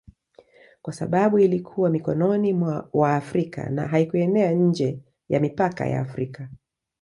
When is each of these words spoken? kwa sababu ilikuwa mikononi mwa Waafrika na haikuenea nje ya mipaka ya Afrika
kwa 0.81 0.93
sababu 0.93 1.39
ilikuwa 1.39 1.89
mikononi 1.89 2.53
mwa 2.53 2.89
Waafrika 2.93 3.69
na 3.69 3.87
haikuenea 3.87 4.51
nje 4.51 4.99
ya 5.29 5.39
mipaka 5.39 5.85
ya 5.85 5.99
Afrika 6.01 6.49